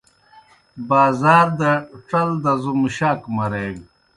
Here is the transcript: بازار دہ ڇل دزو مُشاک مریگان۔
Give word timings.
بازار 0.89 1.47
دہ 1.59 1.71
ڇل 2.07 2.29
دزو 2.43 2.73
مُشاک 2.81 3.21
مریگان۔ 3.35 3.77